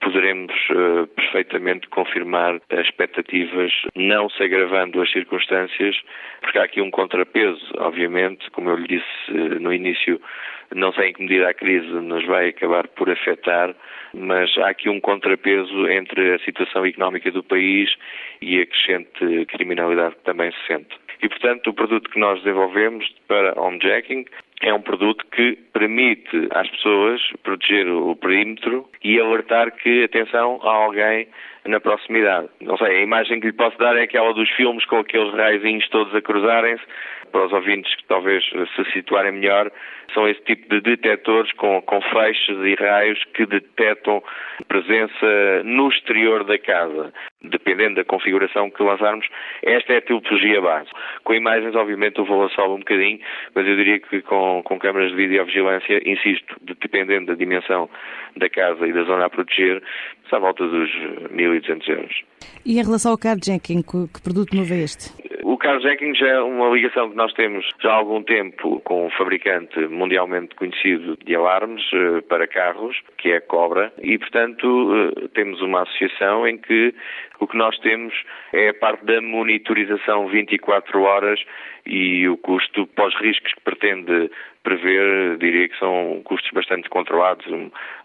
poderemos 0.00 0.54
uh, 0.70 1.06
perfeitamente 1.08 1.88
confirmar 1.88 2.60
as 2.70 2.86
expectativas, 2.86 3.72
não 3.94 4.28
se 4.28 4.42
agravando 4.42 5.00
as 5.00 5.10
circunstâncias, 5.10 5.96
porque 6.40 6.58
há 6.58 6.64
aqui 6.64 6.80
um 6.80 6.90
contrapeso, 6.90 7.60
obviamente, 7.78 8.50
como 8.50 8.70
eu 8.70 8.76
lhe 8.76 8.86
disse 8.86 9.30
uh, 9.30 9.60
no 9.60 9.72
início, 9.72 10.20
não 10.74 10.92
sei 10.92 11.10
em 11.10 11.12
que 11.12 11.22
medida 11.22 11.48
a 11.48 11.54
crise 11.54 11.86
nos 11.86 12.24
vai 12.26 12.48
acabar 12.48 12.88
por 12.88 13.10
afetar, 13.10 13.74
mas 14.14 14.56
há 14.58 14.68
aqui 14.68 14.88
um 14.88 15.00
contrapeso 15.00 15.88
entre 15.88 16.34
a 16.34 16.38
situação 16.40 16.84
económica 16.84 17.30
do 17.30 17.42
país 17.42 17.94
e 18.40 18.60
a 18.60 18.66
crescente 18.66 19.46
criminalidade 19.46 20.16
que 20.16 20.24
também 20.24 20.50
se 20.52 20.66
sente. 20.66 20.96
E, 21.22 21.28
portanto, 21.28 21.68
o 21.68 21.74
produto 21.74 22.10
que 22.10 22.18
nós 22.18 22.38
desenvolvemos 22.42 23.08
para 23.26 23.58
homejacking 23.58 24.26
é 24.62 24.72
um 24.72 24.80
produto 24.80 25.24
que 25.32 25.58
permite 25.72 26.48
às 26.50 26.68
pessoas 26.70 27.20
proteger 27.42 27.88
o 27.88 28.16
perímetro 28.16 28.88
e 29.02 29.20
alertar 29.20 29.70
que, 29.72 30.04
atenção, 30.04 30.60
há 30.62 30.70
alguém 30.70 31.28
na 31.66 31.80
proximidade. 31.80 32.48
Não 32.60 32.76
sei, 32.76 32.98
a 32.98 33.02
imagem 33.02 33.40
que 33.40 33.46
lhe 33.46 33.52
posso 33.52 33.76
dar 33.78 33.96
é 33.96 34.02
aquela 34.02 34.32
dos 34.32 34.48
filmes 34.50 34.84
com 34.86 34.98
aqueles 34.98 35.32
raizinhos 35.34 35.88
todos 35.88 36.14
a 36.14 36.22
cruzarem-se. 36.22 36.82
Para 37.36 37.48
os 37.48 37.52
ouvintes 37.52 37.94
que 37.96 38.04
talvez 38.06 38.42
se 38.46 38.92
situarem 38.94 39.30
melhor, 39.30 39.70
são 40.14 40.26
esse 40.26 40.40
tipo 40.44 40.70
de 40.70 40.80
detectores 40.80 41.52
com, 41.52 41.82
com 41.82 42.00
feixes 42.00 42.56
e 42.64 42.74
raios 42.82 43.22
que 43.34 43.44
detectam 43.44 44.22
presença 44.66 45.62
no 45.62 45.90
exterior 45.90 46.44
da 46.44 46.58
casa. 46.58 47.12
Dependendo 47.42 47.96
da 47.96 48.04
configuração 48.04 48.70
que 48.70 48.82
lançarmos, 48.82 49.28
esta 49.62 49.92
é 49.92 49.96
a 49.98 50.00
tipologia 50.00 50.62
base. 50.62 50.88
Com 51.24 51.34
imagens, 51.34 51.74
obviamente, 51.74 52.22
o 52.22 52.24
valor 52.24 52.50
sobe 52.52 52.72
um 52.72 52.78
bocadinho, 52.78 53.20
mas 53.54 53.66
eu 53.66 53.76
diria 53.76 54.00
que 54.00 54.22
com, 54.22 54.62
com 54.64 54.78
câmaras 54.78 55.10
de 55.10 55.16
videovigilância, 55.18 56.00
insisto, 56.08 56.56
dependendo 56.62 57.26
da 57.26 57.34
dimensão 57.34 57.90
da 58.34 58.48
casa 58.48 58.86
e 58.86 58.94
da 58.94 59.02
zona 59.02 59.26
a 59.26 59.30
proteger, 59.30 59.82
está 60.24 60.38
à 60.38 60.40
volta 60.40 60.66
dos 60.66 60.90
1.200 61.34 61.86
euros. 61.86 62.22
E 62.64 62.78
em 62.78 62.82
relação 62.82 63.12
ao 63.12 63.18
carjacking, 63.18 63.82
que 63.82 64.22
produto 64.22 64.56
novo 64.56 64.72
é 64.72 64.78
este? 64.78 65.12
O 65.48 65.56
carjacking 65.56 66.12
já 66.16 66.26
é 66.26 66.40
uma 66.40 66.68
ligação 66.70 67.08
que 67.08 67.14
nós 67.14 67.32
temos 67.34 67.64
já 67.80 67.92
há 67.92 67.94
algum 67.94 68.20
tempo 68.20 68.80
com 68.80 69.06
um 69.06 69.10
fabricante 69.10 69.78
mundialmente 69.86 70.56
conhecido 70.56 71.16
de 71.24 71.36
alarmes 71.36 71.84
eh, 71.94 72.20
para 72.22 72.48
carros, 72.48 73.00
que 73.16 73.30
é 73.30 73.36
a 73.36 73.40
Cobra, 73.40 73.92
e 74.02 74.18
portanto 74.18 74.66
eh, 74.92 75.28
temos 75.34 75.62
uma 75.62 75.82
associação 75.82 76.48
em 76.48 76.58
que 76.58 76.92
o 77.38 77.46
que 77.46 77.56
nós 77.56 77.78
temos 77.78 78.12
é 78.52 78.70
a 78.70 78.74
parte 78.74 79.04
da 79.04 79.20
monitorização 79.20 80.26
24 80.26 81.00
horas 81.02 81.38
e 81.86 82.28
o 82.28 82.36
custo 82.38 82.84
pós-riscos 82.88 83.54
que 83.54 83.60
pretende 83.60 84.28
prever, 84.66 85.38
diria 85.38 85.68
que 85.68 85.78
são 85.78 86.20
custos 86.24 86.50
bastante 86.50 86.88
controlados, 86.88 87.46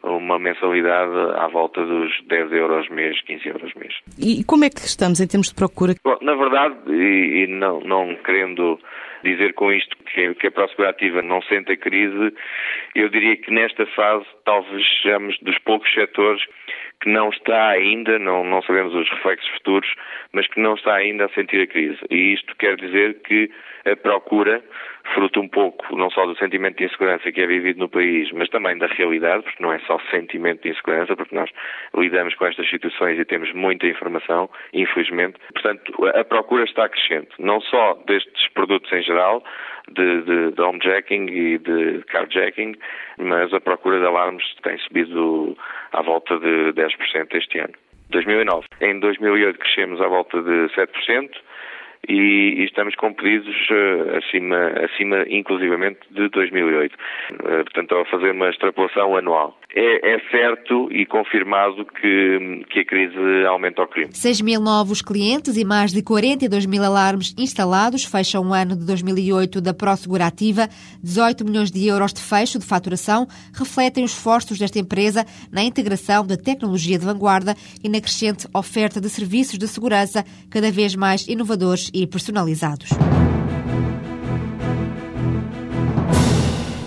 uma 0.03 0.37
mensalidade 0.37 1.11
à 1.35 1.47
volta 1.47 1.83
dos 1.83 2.11
10 2.27 2.51
euros 2.51 2.87
mês, 2.89 3.19
15 3.23 3.47
euros 3.47 3.73
mês. 3.73 3.95
E 4.19 4.43
como 4.43 4.63
é 4.63 4.69
que 4.69 4.77
estamos 4.81 5.19
em 5.19 5.27
termos 5.27 5.49
de 5.49 5.55
procura? 5.55 5.95
Bom, 6.03 6.19
na 6.21 6.35
verdade, 6.35 6.75
e, 6.87 7.45
e 7.45 7.47
não, 7.47 7.79
não 7.79 8.15
querendo 8.23 8.79
dizer 9.23 9.53
com 9.53 9.71
isto 9.71 9.97
que, 10.05 10.35
que 10.35 10.47
a 10.47 10.51
Prosperativa 10.51 11.23
não 11.23 11.41
sente 11.43 11.71
a 11.71 11.77
crise, 11.77 12.31
eu 12.95 13.09
diria 13.09 13.37
que 13.37 13.51
nesta 13.51 13.87
fase 13.87 14.25
talvez 14.45 14.83
sejamos 15.01 15.35
dos 15.41 15.57
poucos 15.59 15.91
setores 15.93 16.43
que 17.01 17.09
não 17.09 17.29
está 17.29 17.69
ainda, 17.69 18.19
não, 18.19 18.43
não 18.43 18.61
sabemos 18.61 18.93
os 18.93 19.09
reflexos 19.09 19.49
futuros, 19.55 19.89
mas 20.31 20.47
que 20.47 20.59
não 20.59 20.75
está 20.75 20.93
ainda 20.93 21.25
a 21.25 21.29
sentir 21.29 21.61
a 21.61 21.67
crise. 21.67 21.99
E 22.11 22.33
isto 22.33 22.55
quer 22.57 22.75
dizer 22.77 23.21
que 23.23 23.49
a 23.85 23.95
procura, 23.95 24.63
fruto 25.13 25.39
um 25.39 25.47
pouco 25.47 25.95
não 25.95 26.09
só 26.09 26.25
do 26.25 26.35
sentimento 26.37 26.77
de 26.77 26.85
insegurança 26.85 27.31
que 27.31 27.41
é 27.41 27.47
vivido 27.47 27.79
no 27.79 27.89
país, 27.89 28.31
mas 28.31 28.49
também 28.49 28.77
da 28.77 28.87
realidade, 28.87 29.43
porque 29.43 29.61
não 29.61 29.73
é 29.73 29.79
só 29.79 29.99
sentimento 30.09 30.63
de 30.63 30.69
insegurança, 30.69 31.15
porque 31.15 31.35
nós 31.35 31.49
lidamos 31.95 32.35
com 32.35 32.45
estas 32.45 32.69
situações 32.69 33.19
e 33.19 33.25
temos 33.25 33.51
muita 33.53 33.87
informação, 33.87 34.49
infelizmente. 34.73 35.37
Portanto, 35.53 35.93
a 36.07 36.23
procura 36.23 36.63
está 36.63 36.87
crescente, 36.87 37.29
não 37.39 37.61
só 37.61 37.95
destes 38.07 38.47
produtos 38.53 38.91
em 38.91 39.01
geral, 39.01 39.43
de, 39.89 40.21
de, 40.21 40.51
de 40.51 40.61
homejacking 40.61 41.27
e 41.27 41.57
de 41.57 42.03
carjacking, 42.07 42.75
mas 43.17 43.53
a 43.53 43.59
procura 43.59 43.99
de 43.99 44.05
alarmes 44.05 44.43
tem 44.63 44.77
subido 44.79 45.57
à 45.91 46.01
volta 46.01 46.37
de 46.39 46.73
10% 46.73 47.35
este 47.35 47.59
ano. 47.59 47.73
2009. 48.09 48.67
Em 48.81 48.99
2008 48.99 49.57
crescemos 49.57 50.01
à 50.01 50.07
volta 50.07 50.41
de 50.41 50.67
7% 50.75 51.29
e, 52.07 52.61
e 52.61 52.65
estamos 52.65 52.95
com 52.95 53.13
pedidos 53.13 53.55
uh, 53.69 54.17
acima, 54.17 54.67
acima 54.85 55.25
inclusivamente 55.29 55.99
de 56.09 56.29
2008. 56.29 56.93
Uh, 56.93 56.97
eh, 57.47 57.63
portanto, 57.63 57.95
a 57.95 58.05
fazer 58.05 58.31
uma 58.31 58.49
extrapolação 58.49 59.15
anual. 59.15 59.57
É, 59.73 60.15
é, 60.15 60.19
certo 60.29 60.91
e 60.91 61.05
confirmado 61.05 61.85
que, 61.85 62.65
que 62.69 62.79
a 62.79 62.85
crise 62.85 63.45
aumenta 63.47 63.81
o 63.81 63.87
crime. 63.87 64.09
6 64.11 64.41
mil 64.41 64.59
novos 64.59 65.01
clientes 65.01 65.55
e 65.55 65.63
mais 65.63 65.93
de 65.93 66.03
42 66.03 66.65
mil 66.65 66.83
alarmes 66.83 67.33
instalados 67.37 68.03
fecham 68.03 68.49
o 68.49 68.53
ano 68.53 68.75
de 68.75 68.85
2008 68.85 69.61
da 69.61 69.73
ProSegura 69.73 70.25
Ativa. 70.25 70.67
18 71.01 71.45
milhões 71.45 71.71
de 71.71 71.87
euros 71.87 72.11
de 72.11 72.21
fecho 72.21 72.59
de 72.59 72.65
faturação 72.65 73.25
refletem 73.57 74.03
os 74.03 74.11
esforços 74.11 74.59
desta 74.59 74.77
empresa 74.77 75.25
na 75.49 75.63
integração 75.63 76.27
da 76.27 76.35
tecnologia 76.35 76.99
de 76.99 77.05
vanguarda 77.05 77.55
e 77.81 77.87
na 77.87 78.01
crescente 78.01 78.47
oferta 78.53 78.99
de 78.99 79.09
serviços 79.09 79.57
de 79.57 79.67
segurança 79.69 80.25
cada 80.49 80.69
vez 80.69 80.95
mais 80.95 81.25
inovadores 81.29 81.89
e 81.93 82.05
personalizados. 82.05 82.89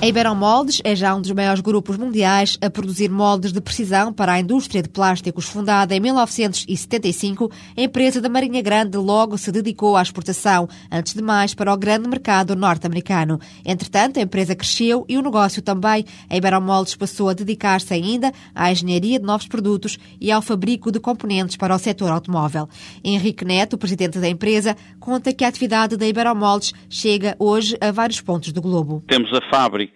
A 0.04 0.06
Iberomoldes 0.06 0.82
é 0.84 0.94
já 0.94 1.14
um 1.14 1.22
dos 1.22 1.30
maiores 1.30 1.62
grupos 1.62 1.96
mundiais 1.96 2.58
a 2.60 2.68
produzir 2.68 3.08
moldes 3.08 3.54
de 3.54 3.60
precisão 3.62 4.12
para 4.12 4.34
a 4.34 4.38
indústria 4.38 4.82
de 4.82 4.88
plásticos. 4.90 5.46
Fundada 5.46 5.96
em 5.96 6.00
1975, 6.00 7.50
a 7.74 7.80
empresa 7.80 8.20
da 8.20 8.28
Marinha 8.28 8.60
Grande 8.60 8.98
logo 8.98 9.38
se 9.38 9.50
dedicou 9.50 9.96
à 9.96 10.02
exportação, 10.02 10.68
antes 10.92 11.14
de 11.14 11.22
mais 11.22 11.54
para 11.54 11.72
o 11.72 11.76
grande 11.78 12.06
mercado 12.06 12.54
norte-americano. 12.54 13.40
Entretanto, 13.64 14.18
a 14.18 14.22
empresa 14.22 14.54
cresceu 14.54 15.06
e 15.08 15.16
o 15.16 15.22
negócio 15.22 15.62
também. 15.62 16.04
A 16.28 16.36
Iberomoldes 16.36 16.94
passou 16.96 17.30
a 17.30 17.32
dedicar-se 17.32 17.94
ainda 17.94 18.30
à 18.54 18.70
engenharia 18.70 19.18
de 19.18 19.24
novos 19.24 19.48
produtos 19.48 19.98
e 20.20 20.30
ao 20.30 20.42
fabrico 20.42 20.92
de 20.92 21.00
componentes 21.00 21.56
para 21.56 21.74
o 21.74 21.78
setor 21.78 22.10
automóvel. 22.10 22.68
Henrique 23.02 23.42
Neto, 23.42 23.78
presidente 23.78 24.18
da 24.18 24.28
empresa, 24.28 24.76
conta 25.00 25.32
que 25.32 25.46
a 25.46 25.48
atividade 25.48 25.96
da 25.96 26.06
Iberomoldes 26.06 26.74
chega 26.90 27.34
hoje 27.38 27.74
a 27.80 27.90
vários 27.90 28.20
pontos 28.20 28.52
do 28.52 28.60
globo. 28.60 29.02
Temos 29.06 29.32
a 29.32 29.40
fábrica 29.50 29.93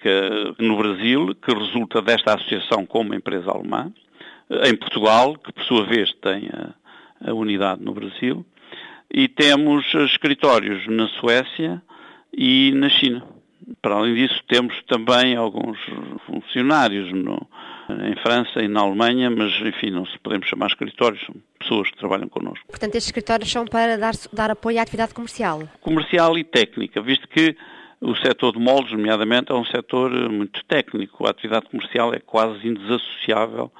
no 0.58 0.76
Brasil, 0.76 1.34
que 1.34 1.52
resulta 1.52 2.02
desta 2.02 2.34
associação 2.34 2.84
com 2.86 3.00
uma 3.00 3.16
empresa 3.16 3.50
alemã, 3.50 3.92
em 4.64 4.76
Portugal, 4.76 5.36
que 5.36 5.52
por 5.52 5.64
sua 5.64 5.84
vez 5.84 6.12
tem 6.14 6.48
a, 6.48 7.30
a 7.30 7.34
unidade 7.34 7.82
no 7.82 7.92
Brasil, 7.92 8.44
e 9.10 9.28
temos 9.28 9.86
escritórios 9.94 10.86
na 10.86 11.08
Suécia 11.08 11.82
e 12.32 12.72
na 12.74 12.88
China. 12.88 13.24
Para 13.82 13.96
além 13.96 14.14
disso, 14.14 14.42
temos 14.48 14.74
também 14.84 15.36
alguns 15.36 15.78
funcionários 16.26 17.12
no, 17.12 17.46
em 17.90 18.16
França 18.22 18.62
e 18.62 18.68
na 18.68 18.80
Alemanha, 18.80 19.30
mas 19.30 19.52
enfim, 19.60 19.90
não 19.90 20.06
se 20.06 20.18
podemos 20.18 20.46
chamar 20.46 20.68
escritórios, 20.68 21.20
são 21.24 21.34
pessoas 21.58 21.90
que 21.90 21.98
trabalham 21.98 22.28
connosco. 22.28 22.66
Portanto, 22.66 22.94
estes 22.94 23.06
escritórios 23.06 23.50
são 23.50 23.66
para 23.66 23.98
dar, 23.98 24.14
dar 24.32 24.50
apoio 24.50 24.78
à 24.78 24.82
atividade 24.82 25.12
comercial? 25.12 25.68
Comercial 25.80 26.38
e 26.38 26.44
técnica, 26.44 27.02
visto 27.02 27.28
que 27.28 27.56
o 28.00 28.14
setor 28.16 28.52
de 28.52 28.58
moldes, 28.58 28.92
nomeadamente, 28.92 29.50
é 29.50 29.54
um 29.54 29.64
setor 29.64 30.14
eh, 30.14 30.28
muito 30.28 30.64
técnico. 30.64 31.26
A 31.26 31.30
atividade 31.30 31.66
comercial 31.66 32.14
é 32.14 32.20
quase 32.20 32.66
indesassociável 32.66 33.72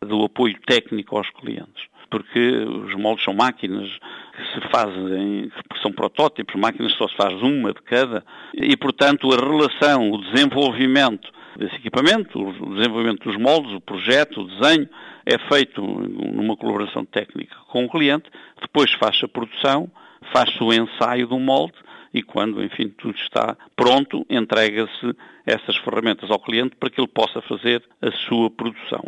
do 0.00 0.24
apoio 0.24 0.56
técnico 0.66 1.16
aos 1.16 1.28
clientes. 1.30 1.84
Porque 2.08 2.38
os 2.38 2.94
moldes 2.94 3.24
são 3.24 3.34
máquinas 3.34 3.88
que 4.36 4.54
se 4.54 4.68
fazem, 4.70 5.50
que 5.72 5.82
são 5.82 5.92
protótipos, 5.92 6.54
máquinas 6.54 6.92
só 6.92 7.08
se 7.08 7.16
faz 7.16 7.34
uma 7.42 7.72
de 7.72 7.82
cada, 7.82 8.24
e, 8.54 8.76
portanto, 8.76 9.32
a 9.32 9.36
relação, 9.36 10.10
o 10.10 10.22
desenvolvimento 10.22 11.30
desse 11.58 11.74
equipamento, 11.76 12.38
o 12.38 12.74
desenvolvimento 12.74 13.24
dos 13.24 13.36
moldes, 13.36 13.72
o 13.72 13.80
projeto, 13.80 14.42
o 14.42 14.46
desenho, 14.46 14.88
é 15.24 15.38
feito 15.48 15.82
numa 15.82 16.56
colaboração 16.56 17.04
técnica 17.04 17.56
com 17.68 17.84
o 17.84 17.90
cliente, 17.90 18.30
depois 18.60 18.92
faz-se 18.92 19.24
a 19.24 19.28
produção, 19.28 19.90
faz-se 20.32 20.62
o 20.62 20.72
ensaio 20.72 21.26
do 21.26 21.38
molde 21.38 21.74
e 22.16 22.22
quando, 22.22 22.64
enfim, 22.64 22.88
tudo 22.88 23.14
está 23.18 23.54
pronto, 23.76 24.24
entrega-se 24.30 25.14
essas 25.44 25.76
ferramentas 25.76 26.30
ao 26.30 26.40
cliente 26.40 26.74
para 26.74 26.88
que 26.88 26.98
ele 26.98 27.08
possa 27.08 27.42
fazer 27.42 27.82
a 28.00 28.10
sua 28.10 28.50
produção. 28.50 29.04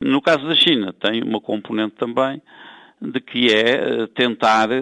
No 0.00 0.22
caso 0.22 0.46
da 0.46 0.54
China, 0.54 0.92
tem 0.92 1.24
uma 1.24 1.40
componente 1.40 1.96
também 1.96 2.40
de 3.00 3.20
que 3.20 3.52
é 3.52 4.02
eh, 4.02 4.06
tentar 4.14 4.70
eh, 4.70 4.80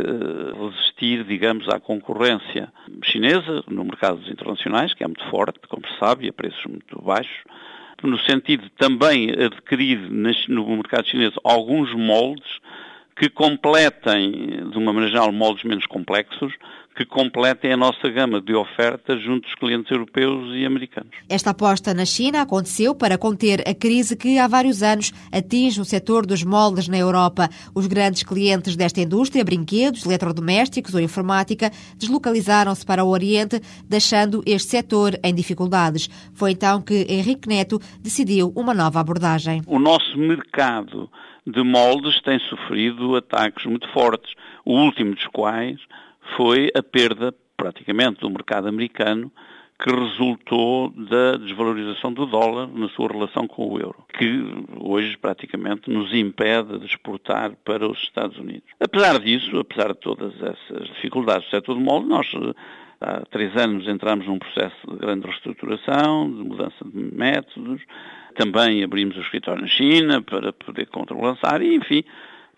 resistir, 0.54 1.24
digamos, 1.24 1.66
à 1.70 1.80
concorrência 1.80 2.70
chinesa 3.02 3.64
no 3.66 3.82
mercados 3.82 4.28
internacionais, 4.28 4.92
que 4.92 5.02
é 5.02 5.06
muito 5.06 5.24
forte, 5.30 5.58
como 5.66 5.86
se 5.88 5.98
sabe, 5.98 6.26
e 6.26 6.28
a 6.28 6.32
preços 6.34 6.62
muito 6.66 7.00
baixos, 7.00 7.44
no 8.02 8.18
sentido 8.18 8.64
de 8.64 8.70
também 8.72 9.30
adquirir 9.30 9.98
no 10.48 10.76
mercado 10.76 11.08
chinês 11.08 11.32
alguns 11.42 11.94
moldes 11.94 12.60
que 13.16 13.28
completem, 13.28 14.70
de 14.70 14.78
uma 14.78 14.92
maneira 14.92 15.12
geral, 15.12 15.32
moldes 15.32 15.64
menos 15.64 15.86
complexos, 15.86 16.54
que 16.96 17.04
completem 17.04 17.72
a 17.72 17.76
nossa 17.76 18.08
gama 18.10 18.40
de 18.40 18.54
ofertas 18.54 19.22
junto 19.22 19.42
dos 19.42 19.54
clientes 19.54 19.90
europeus 19.90 20.54
e 20.54 20.66
americanos. 20.66 21.10
Esta 21.28 21.50
aposta 21.50 21.94
na 21.94 22.04
China 22.04 22.42
aconteceu 22.42 22.94
para 22.94 23.16
conter 23.16 23.62
a 23.66 23.74
crise 23.74 24.16
que 24.16 24.38
há 24.38 24.46
vários 24.46 24.82
anos 24.82 25.12
atinge 25.32 25.80
o 25.80 25.84
setor 25.84 26.26
dos 26.26 26.42
moldes 26.42 26.88
na 26.88 26.98
Europa. 26.98 27.48
Os 27.74 27.86
grandes 27.86 28.22
clientes 28.22 28.76
desta 28.76 29.00
indústria, 29.00 29.44
brinquedos, 29.44 30.04
eletrodomésticos 30.04 30.94
ou 30.94 31.00
informática, 31.00 31.70
deslocalizaram-se 31.96 32.84
para 32.84 33.04
o 33.04 33.08
Oriente, 33.08 33.60
deixando 33.88 34.42
este 34.44 34.70
setor 34.70 35.18
em 35.22 35.34
dificuldades. 35.34 36.08
Foi 36.34 36.50
então 36.50 36.82
que 36.82 37.06
Henrique 37.08 37.48
Neto 37.48 37.80
decidiu 38.00 38.52
uma 38.56 38.74
nova 38.74 39.00
abordagem. 39.00 39.62
O 39.66 39.78
nosso 39.78 40.18
mercado 40.18 41.08
de 41.46 41.62
moldes 41.62 42.20
tem 42.22 42.38
sofrido 42.40 43.16
ataques 43.16 43.64
muito 43.64 43.88
fortes, 43.92 44.32
o 44.64 44.74
último 44.74 45.14
dos 45.14 45.26
quais 45.28 45.80
foi 46.36 46.70
a 46.74 46.82
perda, 46.82 47.34
praticamente, 47.56 48.20
do 48.20 48.30
mercado 48.30 48.68
americano, 48.68 49.30
que 49.82 49.90
resultou 49.90 50.90
da 50.90 51.38
desvalorização 51.38 52.12
do 52.12 52.26
dólar 52.26 52.68
na 52.68 52.88
sua 52.90 53.08
relação 53.08 53.46
com 53.46 53.72
o 53.72 53.80
euro, 53.80 54.04
que 54.18 54.44
hoje 54.78 55.16
praticamente 55.16 55.88
nos 55.88 56.12
impede 56.12 56.78
de 56.78 56.86
exportar 56.86 57.52
para 57.64 57.90
os 57.90 57.98
Estados 58.02 58.36
Unidos. 58.38 58.68
Apesar 58.78 59.18
disso, 59.18 59.58
apesar 59.58 59.88
de 59.88 60.00
todas 60.00 60.34
essas 60.34 60.86
dificuldades 60.88 61.46
do 61.46 61.50
setor 61.50 61.74
do 61.74 61.80
molde, 61.80 62.08
nós 62.08 62.30
há 63.00 63.22
três 63.30 63.56
anos 63.56 63.88
entramos 63.88 64.26
num 64.26 64.38
processo 64.38 64.76
de 64.86 64.98
grande 64.98 65.26
reestruturação, 65.26 66.30
de 66.30 66.44
mudança 66.44 66.84
de 66.84 67.16
métodos, 67.16 67.80
também 68.34 68.84
abrimos 68.84 69.16
o 69.16 69.20
escritório 69.20 69.62
na 69.62 69.68
China 69.68 70.20
para 70.20 70.52
poder 70.52 70.86
contralançar 70.86 71.62
e, 71.62 71.74
enfim, 71.74 72.04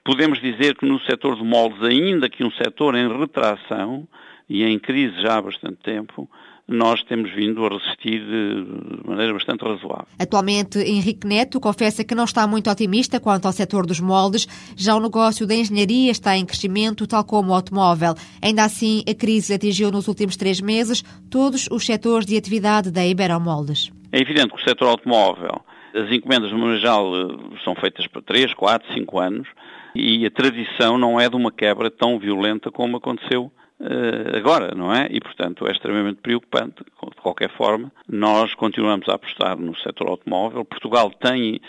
podemos 0.05 0.41
dizer 0.41 0.77
que 0.77 0.87
no 0.87 1.01
setor 1.01 1.37
de 1.37 1.45
moldes, 1.45 1.83
ainda 1.83 2.29
que 2.29 2.45
um 2.45 2.51
setor 2.53 2.95
em 2.95 3.09
retração 3.09 4.07
e 4.49 4.65
em 4.65 4.79
crise 4.79 5.21
já 5.23 5.39
há 5.39 5.43
bastante 5.43 5.77
tempo, 5.83 6.29
nós 6.67 7.03
temos 7.03 7.31
vindo 7.33 7.65
a 7.65 7.69
resistir 7.69 8.21
de 8.21 9.09
maneira 9.09 9.33
bastante 9.33 9.65
razoável. 9.65 10.07
Atualmente, 10.19 10.79
Henrique 10.79 11.27
Neto 11.27 11.61
confessa 11.61 12.05
que 12.05 12.15
não 12.15 12.25
está 12.25 12.47
muito 12.47 12.71
otimista 12.71 13.21
quanto 13.21 13.47
ao 13.47 13.53
setor 13.53 13.85
dos 13.85 14.01
moldes. 14.01 14.47
Já 14.77 14.95
o 14.95 15.01
negócio 15.01 15.47
da 15.47 15.55
engenharia 15.55 16.11
está 16.11 16.37
em 16.37 16.47
crescimento, 16.47 17.07
tal 17.07 17.25
como 17.25 17.51
o 17.51 17.55
automóvel. 17.55 18.15
Ainda 18.41 18.65
assim, 18.65 19.03
a 19.09 19.15
crise 19.15 19.55
atingiu 19.55 19.91
nos 19.91 20.09
últimos 20.09 20.37
três 20.37 20.61
meses 20.61 21.03
todos 21.31 21.69
os 21.71 21.85
setores 21.85 22.27
de 22.27 22.37
atividade 22.37 22.91
da 22.91 23.05
Iberomoldes. 23.05 23.91
É 24.13 24.21
evidente 24.21 24.51
que 24.51 24.61
o 24.61 24.65
setor 24.65 24.89
automóvel, 24.89 25.63
as 25.95 26.11
encomendas 26.11 26.53
no 26.53 26.59
Mundial 26.59 27.13
eh, 27.15 27.59
são 27.65 27.75
feitas 27.75 28.07
para 28.07 28.23
3, 28.23 28.55
4, 28.55 28.95
5 28.95 29.19
anos 29.19 29.49
e 29.95 30.25
a 30.25 30.31
tradição 30.31 30.97
não 30.97 31.21
é 31.21 31.29
de 31.29 31.37
uma 31.37 31.53
quebra 31.53 31.91
tão 31.91 32.19
violenta 32.19 32.71
como 32.71 32.97
aconteceu 32.97 33.53
uh, 33.81 34.37
agora, 34.37 34.75
não 34.75 34.93
é? 34.93 35.09
E, 35.11 35.21
portanto, 35.21 35.67
é 35.67 35.73
extremamente 35.73 36.21
preocupante. 36.23 36.83
De 36.85 37.21
qualquer 37.23 37.51
forma, 37.51 37.93
nós 38.09 38.55
continuamos 38.55 39.09
a 39.09 39.15
apostar 39.15 39.59
no 39.59 39.77
setor 39.79 40.09
automóvel. 40.09 40.65
Portugal 40.65 41.11
tem 41.11 41.61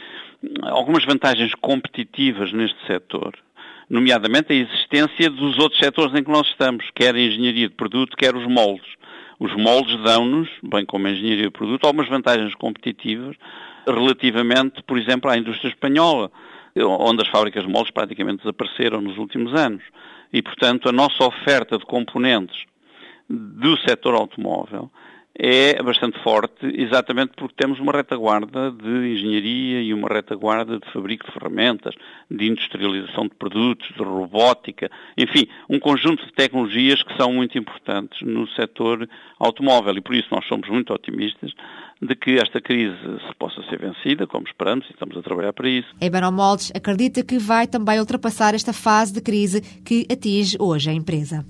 algumas 0.64 1.06
vantagens 1.06 1.54
competitivas 1.56 2.52
neste 2.52 2.78
setor, 2.86 3.34
nomeadamente 3.90 4.52
a 4.52 4.56
existência 4.56 5.30
dos 5.30 5.58
outros 5.58 5.80
setores 5.80 6.14
em 6.14 6.24
que 6.24 6.32
nós 6.32 6.48
estamos, 6.48 6.90
quer 6.94 7.16
a 7.16 7.20
engenharia 7.20 7.68
de 7.68 7.76
produto, 7.76 8.18
quer 8.18 8.36
os 8.36 8.46
moldes. 8.48 8.94
Os 9.40 9.54
moldes 9.56 10.02
dão-nos, 10.04 10.50
bem 10.64 10.86
como 10.86 11.08
a 11.08 11.12
engenharia 11.12 11.46
de 11.46 11.52
produto, 11.52 11.86
algumas 11.86 12.08
vantagens 12.08 12.54
competitivas 12.56 13.36
relativamente, 13.86 14.82
por 14.84 14.98
exemplo, 14.98 15.30
à 15.30 15.38
indústria 15.38 15.70
espanhola, 15.70 16.32
onde 16.76 17.22
as 17.22 17.30
fábricas 17.30 17.64
de 17.64 17.70
moldes 17.70 17.92
praticamente 17.92 18.44
desapareceram 18.44 19.02
nos 19.02 19.18
últimos 19.18 19.54
anos. 19.54 19.84
E, 20.32 20.42
portanto, 20.42 20.90
a 20.90 20.92
nossa 20.92 21.24
oferta 21.24 21.78
de 21.78 21.86
componentes 21.86 22.64
do 23.30 23.78
setor 23.88 24.16
automóvel 24.16 24.92
é 25.38 25.82
bastante 25.82 26.22
forte, 26.22 26.66
exatamente 26.76 27.32
porque 27.36 27.56
temos 27.58 27.80
uma 27.80 27.92
retaguarda 27.92 28.72
de 28.72 29.14
engenharia 29.14 29.82
e 29.82 29.94
uma 29.94 30.08
retaguarda 30.08 30.80
de 30.80 30.92
fabrico 30.92 31.26
de 31.26 31.34
ferramentas, 31.34 31.96
de 32.30 32.48
industrialização 32.48 33.24
de 33.24 33.36
produtos, 33.36 33.88
de 33.96 34.04
robótica, 34.04 34.92
enfim, 35.18 35.48
um 35.68 35.80
conjunto 35.80 36.24
de 36.26 36.34
tecnologias 36.34 37.02
que 37.02 37.18
são 37.18 37.34
muito 37.34 37.58
importantes 37.58 38.22
no 38.22 38.48
setor 38.50 39.10
automóvel 39.40 39.98
e 39.98 40.02
por 40.02 40.14
isso 40.16 40.28
nós 40.32 40.46
somos 40.46 40.70
muito 40.70 40.94
otimistas 40.94 41.52
de 42.00 42.16
que 42.16 42.38
esta 42.38 42.62
crise 42.62 42.96
se 43.28 43.36
possa 43.40 43.64
ser 43.70 43.80
vencida, 43.80 44.28
como 44.28 44.46
esperamos, 44.46 44.86
e 44.88 44.92
estamos 44.92 45.18
a 45.18 45.22
trabalhar 45.22 45.54
para 45.54 45.70
isso. 45.70 45.88
A 46.02 46.32
Moldes 46.32 46.72
acredita 46.76 47.24
que 47.24 47.38
vai 47.38 47.66
também 47.66 48.00
ultrapassar 48.00 48.54
esta 48.54 48.74
fase 48.74 49.14
de 49.14 49.22
crise 49.22 49.62
que 49.84 50.06
atinge 50.12 50.58
hoje 50.60 50.90
a 50.90 50.94
empresa. 50.94 51.46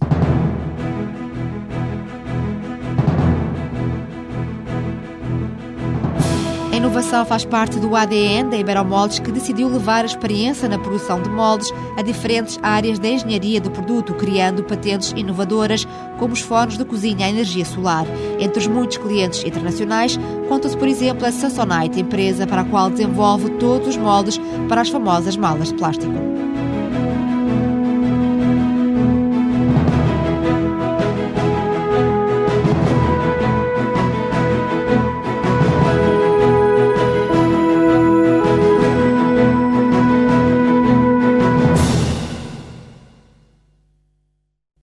Inovação 6.94 7.26
faz 7.26 7.44
parte 7.44 7.80
do 7.80 7.96
ADN 7.96 8.52
da 8.52 8.58
Iberomoldes, 8.58 9.18
que 9.18 9.32
decidiu 9.32 9.68
levar 9.68 10.04
a 10.04 10.06
experiência 10.06 10.70
na 10.70 10.78
produção 10.78 11.20
de 11.20 11.28
moldes 11.28 11.74
a 11.98 12.04
diferentes 12.04 12.60
áreas 12.62 13.00
da 13.00 13.08
engenharia 13.08 13.60
do 13.60 13.72
produto, 13.72 14.14
criando 14.14 14.64
patentes 14.64 15.12
inovadoras, 15.18 15.88
como 16.20 16.34
os 16.34 16.42
fornos 16.42 16.78
de 16.78 16.86
cozinha 16.86 17.26
à 17.26 17.30
energia 17.32 17.66
solar. 17.66 18.06
Entre 18.40 18.60
os 18.60 18.68
muitos 18.68 18.98
clientes 18.98 19.44
internacionais, 19.44 20.20
conta-se, 20.48 20.78
por 20.78 20.88
exemplo, 20.88 21.26
a 21.26 21.32
Samsonite, 21.32 22.00
empresa 22.00 22.46
para 22.46 22.62
a 22.62 22.66
qual 22.66 22.92
desenvolve 22.92 23.50
todos 23.58 23.88
os 23.88 23.98
moldes 23.98 24.40
para 24.70 24.82
as 24.82 24.90
famosas 24.90 25.36
malas 25.36 25.70
de 25.70 25.74
plástico. 25.74 26.53